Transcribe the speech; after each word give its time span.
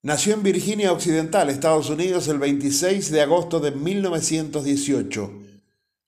Nació 0.00 0.34
en 0.34 0.44
Virginia 0.44 0.92
Occidental, 0.92 1.50
Estados 1.50 1.90
Unidos, 1.90 2.28
el 2.28 2.38
26 2.38 3.10
de 3.10 3.20
agosto 3.20 3.58
de 3.58 3.72
1918. 3.72 5.32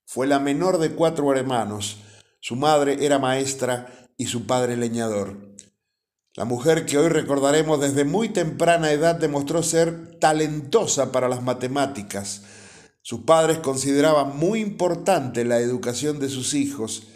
Fue 0.06 0.28
la 0.28 0.38
menor 0.38 0.78
de 0.78 0.92
cuatro 0.92 1.34
hermanos. 1.34 1.96
Su 2.38 2.54
madre 2.54 3.04
era 3.04 3.18
maestra 3.18 4.08
y 4.16 4.26
su 4.26 4.46
padre 4.46 4.76
leñador. 4.76 5.56
La 6.36 6.44
mujer 6.44 6.86
que 6.86 6.98
hoy 6.98 7.08
recordaremos 7.08 7.80
desde 7.80 8.04
muy 8.04 8.28
temprana 8.28 8.92
edad 8.92 9.16
demostró 9.16 9.64
ser 9.64 10.20
talentosa 10.20 11.10
para 11.10 11.28
las 11.28 11.42
matemáticas. 11.42 12.42
Sus 13.02 13.22
padres 13.22 13.58
consideraban 13.58 14.36
muy 14.36 14.60
importante 14.60 15.44
la 15.44 15.58
educación 15.58 16.20
de 16.20 16.28
sus 16.28 16.54
hijos 16.54 17.08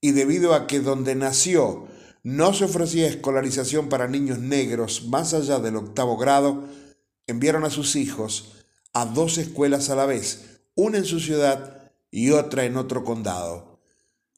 y 0.00 0.10
debido 0.10 0.54
a 0.54 0.66
que 0.66 0.80
donde 0.80 1.14
nació 1.14 1.86
no 2.22 2.52
se 2.54 2.64
ofrecía 2.64 3.08
escolarización 3.08 3.88
para 3.88 4.08
niños 4.08 4.38
negros 4.38 5.06
más 5.08 5.34
allá 5.34 5.58
del 5.58 5.76
octavo 5.76 6.16
grado, 6.16 6.64
enviaron 7.26 7.64
a 7.64 7.70
sus 7.70 7.96
hijos 7.96 8.54
a 8.92 9.04
dos 9.06 9.38
escuelas 9.38 9.90
a 9.90 9.96
la 9.96 10.06
vez, 10.06 10.60
una 10.74 10.98
en 10.98 11.04
su 11.04 11.20
ciudad 11.20 11.92
y 12.10 12.30
otra 12.30 12.64
en 12.64 12.76
otro 12.76 13.04
condado. 13.04 13.80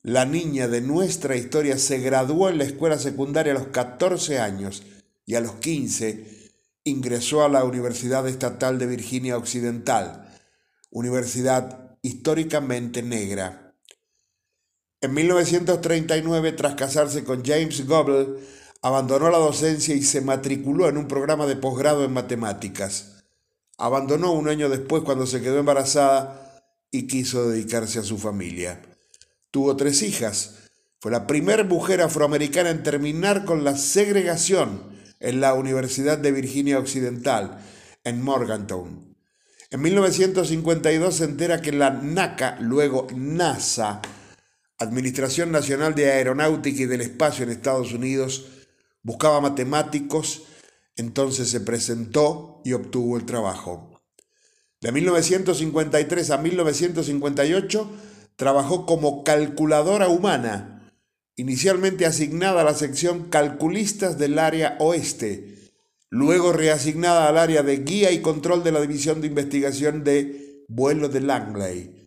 La 0.02 0.24
niña 0.24 0.66
de 0.66 0.80
nuestra 0.80 1.36
historia 1.36 1.78
se 1.78 1.98
graduó 1.98 2.48
en 2.48 2.58
la 2.58 2.64
escuela 2.64 2.98
secundaria 2.98 3.52
a 3.52 3.58
los 3.58 3.68
14 3.68 4.38
años 4.38 4.82
y 5.26 5.34
a 5.34 5.40
los 5.40 5.56
15 5.56 6.40
ingresó 6.84 7.44
a 7.44 7.48
la 7.48 7.64
Universidad 7.64 8.26
Estatal 8.26 8.78
de 8.78 8.86
Virginia 8.86 9.36
Occidental, 9.36 10.28
universidad 10.90 11.98
históricamente 12.02 13.02
negra. 13.02 13.69
En 15.02 15.14
1939, 15.14 16.52
tras 16.52 16.74
casarse 16.74 17.24
con 17.24 17.42
James 17.42 17.86
Goebel, 17.86 18.36
abandonó 18.82 19.30
la 19.30 19.38
docencia 19.38 19.94
y 19.94 20.02
se 20.02 20.20
matriculó 20.20 20.88
en 20.88 20.98
un 20.98 21.08
programa 21.08 21.46
de 21.46 21.56
posgrado 21.56 22.04
en 22.04 22.12
matemáticas. 22.12 23.22
Abandonó 23.78 24.32
un 24.32 24.48
año 24.48 24.68
después 24.68 25.02
cuando 25.02 25.26
se 25.26 25.40
quedó 25.40 25.58
embarazada 25.58 26.62
y 26.90 27.06
quiso 27.06 27.48
dedicarse 27.48 27.98
a 27.98 28.02
su 28.02 28.18
familia. 28.18 28.82
Tuvo 29.50 29.74
tres 29.74 30.02
hijas. 30.02 30.56
Fue 31.00 31.10
la 31.10 31.26
primera 31.26 31.64
mujer 31.64 32.02
afroamericana 32.02 32.68
en 32.68 32.82
terminar 32.82 33.46
con 33.46 33.64
la 33.64 33.78
segregación 33.78 34.82
en 35.18 35.40
la 35.40 35.54
Universidad 35.54 36.18
de 36.18 36.32
Virginia 36.32 36.78
Occidental, 36.78 37.58
en 38.04 38.22
Morgantown. 38.22 39.16
En 39.70 39.80
1952 39.80 41.14
se 41.14 41.24
entera 41.24 41.62
que 41.62 41.72
la 41.72 41.90
NACA, 41.90 42.58
luego 42.60 43.06
NASA, 43.14 44.02
Administración 44.80 45.52
Nacional 45.52 45.94
de 45.94 46.10
Aeronáutica 46.10 46.82
y 46.82 46.86
del 46.86 47.02
Espacio 47.02 47.44
en 47.44 47.50
Estados 47.50 47.92
Unidos, 47.92 48.46
buscaba 49.02 49.42
matemáticos, 49.42 50.44
entonces 50.96 51.50
se 51.50 51.60
presentó 51.60 52.62
y 52.64 52.72
obtuvo 52.72 53.18
el 53.18 53.26
trabajo. 53.26 54.00
De 54.80 54.90
1953 54.90 56.30
a 56.30 56.38
1958 56.38 57.90
trabajó 58.36 58.86
como 58.86 59.22
calculadora 59.22 60.08
humana, 60.08 60.90
inicialmente 61.36 62.06
asignada 62.06 62.62
a 62.62 62.64
la 62.64 62.74
sección 62.74 63.28
calculistas 63.28 64.16
del 64.18 64.38
área 64.38 64.78
oeste, 64.80 65.58
luego 66.08 66.54
reasignada 66.54 67.28
al 67.28 67.36
área 67.36 67.62
de 67.62 67.76
guía 67.80 68.12
y 68.12 68.22
control 68.22 68.64
de 68.64 68.72
la 68.72 68.80
División 68.80 69.20
de 69.20 69.26
Investigación 69.26 70.04
de 70.04 70.64
Vuelo 70.68 71.10
de 71.10 71.20
Langley 71.20 71.99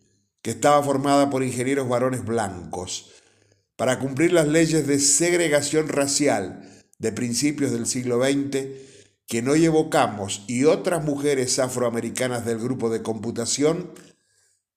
que 0.44 0.50
estaba 0.50 0.82
formada 0.82 1.30
por 1.30 1.42
ingenieros 1.42 1.88
varones 1.88 2.22
blancos, 2.22 3.12
para 3.76 3.98
cumplir 3.98 4.30
las 4.30 4.46
leyes 4.46 4.86
de 4.86 4.98
segregación 4.98 5.88
racial 5.88 6.70
de 6.98 7.12
principios 7.12 7.72
del 7.72 7.86
siglo 7.86 8.22
XX 8.22 8.66
que 9.26 9.40
hoy 9.48 9.64
evocamos 9.64 10.44
y 10.46 10.64
otras 10.64 11.02
mujeres 11.02 11.58
afroamericanas 11.58 12.44
del 12.44 12.58
grupo 12.58 12.90
de 12.90 13.00
computación 13.00 13.90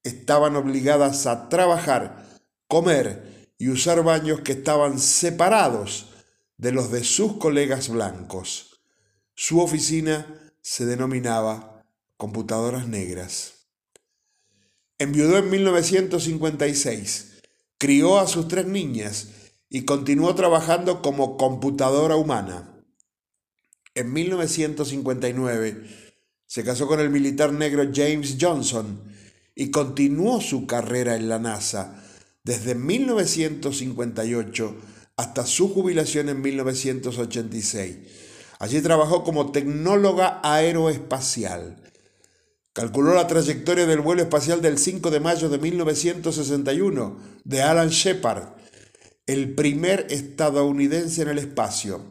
estaban 0.04 0.56
obligadas 0.56 1.28
a 1.28 1.50
trabajar, 1.50 2.26
comer 2.70 3.52
y 3.58 3.68
usar 3.68 4.02
baños 4.04 4.40
que 4.40 4.54
estaban 4.54 5.00
separados 5.00 6.14
de 6.56 6.72
los 6.72 6.94
de 6.94 7.04
sus 7.04 7.34
colegas 7.40 7.90
blancos. 7.90 8.80
Su 9.36 9.60
oficina 9.60 10.26
se 10.62 10.86
denominaba 10.86 11.84
Computadoras 12.16 12.88
Negras. 12.88 13.57
Enviudó 15.00 15.38
en 15.38 15.52
1956, 15.52 17.44
crió 17.78 18.18
a 18.18 18.28
sus 18.28 18.48
tres 18.48 18.66
niñas 18.66 19.28
y 19.70 19.86
continuó 19.86 20.34
trabajando 20.34 21.04
como 21.04 21.38
computadora 21.38 22.16
humana. 22.16 22.84
En 23.94 24.12
1959 24.12 25.84
se 26.48 26.64
casó 26.64 26.88
con 26.88 27.00
el 27.00 27.12
militar 27.12 27.54
negro 27.54 27.88
James 27.94 28.38
Johnson 28.42 29.04
y 29.54 29.70
continuó 29.70 30.42
su 30.42 30.66
carrera 30.66 31.16
en 31.16 31.30
la 31.30 31.38
NASA 31.38 32.04
desde 32.44 32.74
1958 32.74 34.76
hasta 35.16 35.46
su 35.46 35.72
jubilación 35.72 36.30
en 36.30 36.42
1986. 36.42 37.98
Allí 38.58 38.82
trabajó 38.82 39.24
como 39.24 39.52
tecnóloga 39.52 40.42
aeroespacial 40.44 41.84
Calculó 42.78 43.16
la 43.16 43.26
trayectoria 43.26 43.88
del 43.88 44.02
vuelo 44.02 44.22
espacial 44.22 44.62
del 44.62 44.78
5 44.78 45.10
de 45.10 45.20
mayo 45.20 45.50
de 45.50 45.58
1961 45.58 47.18
de 47.44 47.64
Alan 47.64 47.90
Shepard, 47.90 48.50
el 49.26 49.56
primer 49.56 50.06
estadounidense 50.12 51.24
en 51.24 51.30
el 51.30 51.40
espacio. 51.40 52.06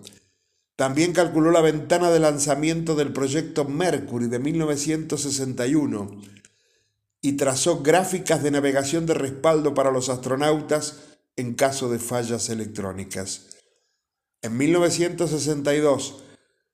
También 0.75 1.13
calculó 1.13 1.53
la 1.53 1.61
ventana 1.61 2.11
de 2.11 2.19
lanzamiento 2.19 2.97
del 2.97 3.13
proyecto 3.13 3.65
Mercury 3.65 4.27
de 4.27 4.41
1961 4.41 6.21
y 7.21 7.35
trazó 7.35 7.85
gráficas 7.85 8.43
de 8.43 8.51
navegación 8.51 9.07
de 9.07 9.15
respaldo 9.15 9.73
para 9.73 9.93
los 9.93 10.09
astronautas 10.09 10.97
en 11.37 11.55
caso 11.55 11.89
de 11.89 12.01
fallas 12.01 12.49
electrónicas. 12.49 13.51
En 14.43 14.57
1962, 14.57 16.25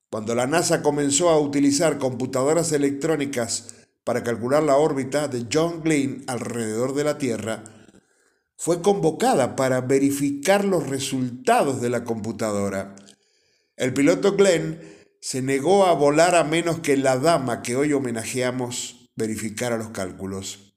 cuando 0.09 0.35
la 0.35 0.47
NASA 0.47 0.81
comenzó 0.81 1.29
a 1.29 1.39
utilizar 1.39 1.99
computadoras 1.99 2.73
electrónicas 2.73 3.82
para 4.05 4.23
calcular 4.23 4.63
la 4.63 4.77
órbita 4.77 5.29
de 5.29 5.47
John 5.53 5.83
Glenn 5.83 6.25
alrededor 6.27 6.95
de 6.95 7.05
la 7.05 7.19
Tierra, 7.19 7.65
fue 8.57 8.81
convocada 8.81 9.57
para 9.57 9.81
verificar 9.81 10.65
los 10.65 10.89
resultados 10.89 11.81
de 11.81 11.91
la 11.91 12.05
computadora. 12.05 12.95
El 13.77 13.93
piloto 13.93 14.37
Glenn 14.37 14.81
se 15.21 15.43
negó 15.43 15.87
a 15.87 15.95
volar 15.95 16.35
a 16.35 16.45
menos 16.45 16.81
que 16.81 16.97
la 16.97 17.17
dama 17.17 17.63
que 17.63 17.77
hoy 17.77 17.93
homenajeamos 17.93 19.11
verificara 19.17 19.77
los 19.77 19.91
cálculos. 19.91 20.73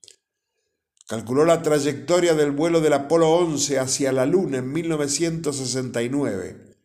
Calculó 1.08 1.46
la 1.46 1.62
trayectoria 1.62 2.34
del 2.34 2.52
vuelo 2.52 2.82
del 2.82 2.94
Apolo 2.94 3.30
11 3.30 3.78
hacia 3.78 4.12
la 4.12 4.26
Luna 4.26 4.58
en 4.58 4.74
1969. 4.74 6.76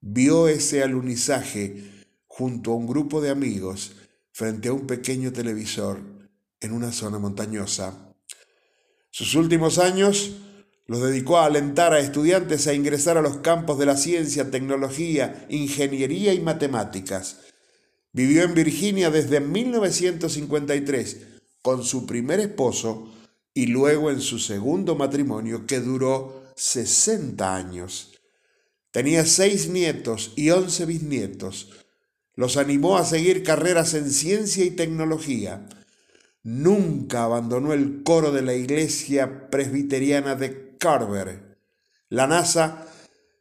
Vio 0.00 0.48
ese 0.48 0.82
alunizaje 0.82 2.04
junto 2.26 2.72
a 2.72 2.76
un 2.76 2.86
grupo 2.86 3.20
de 3.20 3.28
amigos 3.28 3.96
frente 4.34 4.68
a 4.68 4.72
un 4.72 4.88
pequeño 4.88 5.32
televisor 5.32 6.00
en 6.60 6.72
una 6.72 6.90
zona 6.90 7.20
montañosa. 7.20 8.12
Sus 9.10 9.36
últimos 9.36 9.78
años 9.78 10.32
los 10.86 11.00
dedicó 11.02 11.38
a 11.38 11.46
alentar 11.46 11.92
a 11.92 12.00
estudiantes 12.00 12.66
a 12.66 12.74
ingresar 12.74 13.16
a 13.16 13.22
los 13.22 13.36
campos 13.38 13.78
de 13.78 13.86
la 13.86 13.96
ciencia, 13.96 14.50
tecnología, 14.50 15.46
ingeniería 15.48 16.34
y 16.34 16.40
matemáticas. 16.40 17.42
Vivió 18.12 18.42
en 18.42 18.54
Virginia 18.54 19.08
desde 19.08 19.38
1953 19.38 21.18
con 21.62 21.84
su 21.84 22.04
primer 22.04 22.40
esposo 22.40 23.14
y 23.54 23.66
luego 23.66 24.10
en 24.10 24.20
su 24.20 24.40
segundo 24.40 24.96
matrimonio 24.96 25.64
que 25.64 25.78
duró 25.78 26.42
60 26.56 27.54
años. 27.54 28.18
Tenía 28.90 29.24
seis 29.26 29.68
nietos 29.68 30.32
y 30.34 30.50
once 30.50 30.86
bisnietos, 30.86 31.70
los 32.36 32.56
animó 32.56 32.96
a 32.96 33.04
seguir 33.04 33.42
carreras 33.42 33.94
en 33.94 34.10
ciencia 34.10 34.64
y 34.64 34.70
tecnología. 34.70 35.68
Nunca 36.42 37.24
abandonó 37.24 37.72
el 37.72 38.02
coro 38.02 38.32
de 38.32 38.42
la 38.42 38.54
iglesia 38.54 39.50
presbiteriana 39.50 40.34
de 40.34 40.76
Carver. 40.78 41.58
La 42.10 42.26
NASA 42.26 42.86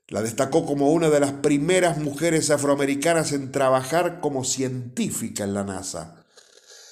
la 0.08 0.22
destacó 0.22 0.66
como 0.66 0.92
una 0.92 1.10
de 1.10 1.20
las 1.20 1.34
primeras 1.34 1.98
mujeres 1.98 2.50
afroamericanas 2.50 3.32
en 3.32 3.52
trabajar 3.52 4.20
como 4.22 4.44
científica 4.44 5.44
en 5.44 5.54
la 5.54 5.64
NASA. 5.64 6.24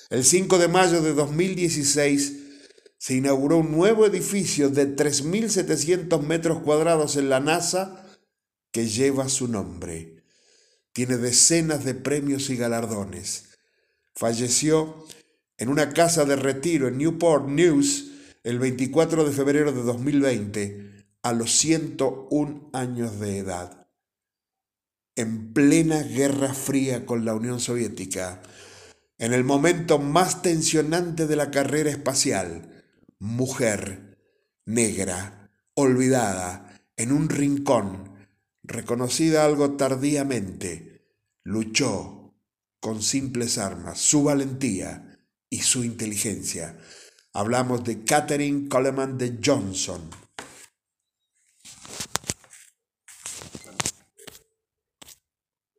El 0.09 0.25
5 0.25 0.57
de 0.57 0.67
mayo 0.67 1.01
de 1.01 1.13
2016 1.13 2.37
se 2.97 3.15
inauguró 3.15 3.57
un 3.57 3.71
nuevo 3.71 4.05
edificio 4.05 4.69
de 4.69 4.95
3.700 4.95 6.21
metros 6.21 6.61
cuadrados 6.61 7.15
en 7.15 7.29
la 7.29 7.39
NASA 7.39 8.05
que 8.71 8.87
lleva 8.87 9.29
su 9.29 9.47
nombre. 9.47 10.20
Tiene 10.93 11.17
decenas 11.17 11.85
de 11.85 11.93
premios 11.93 12.49
y 12.49 12.57
galardones. 12.57 13.49
Falleció 14.13 15.05
en 15.57 15.69
una 15.69 15.93
casa 15.93 16.25
de 16.25 16.35
retiro 16.35 16.87
en 16.87 16.97
Newport 16.97 17.47
News 17.47 18.11
el 18.43 18.59
24 18.59 19.23
de 19.23 19.31
febrero 19.31 19.71
de 19.71 19.83
2020 19.83 21.05
a 21.23 21.33
los 21.33 21.51
101 21.51 22.69
años 22.73 23.19
de 23.19 23.37
edad. 23.37 23.87
en 25.15 25.53
plena 25.53 26.01
Guerra 26.01 26.53
Fría 26.53 27.05
con 27.05 27.25
la 27.25 27.35
Unión 27.35 27.59
Soviética, 27.59 28.41
en 29.17 29.33
el 29.33 29.43
momento 29.43 29.99
más 29.99 30.41
tensionante 30.41 31.27
de 31.27 31.35
la 31.35 31.51
carrera 31.51 31.91
espacial, 31.91 32.83
mujer, 33.19 34.17
negra, 34.65 35.51
olvidada, 35.75 36.81
en 36.95 37.11
un 37.11 37.29
rincón, 37.29 38.10
reconocida 38.71 39.45
algo 39.45 39.71
tardíamente, 39.71 41.07
luchó 41.43 42.33
con 42.79 43.01
simples 43.01 43.57
armas, 43.57 43.99
su 43.99 44.23
valentía 44.23 45.19
y 45.49 45.59
su 45.59 45.83
inteligencia. 45.83 46.77
Hablamos 47.33 47.83
de 47.83 48.03
Catherine 48.03 48.67
Coleman 48.67 49.17
de 49.17 49.39
Johnson 49.43 50.01